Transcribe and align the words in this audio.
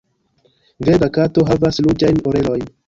Verda 0.87 1.11
Kato 1.19 1.47
havas 1.53 1.81
ruĝajn 1.89 2.21
orelojn. 2.33 2.69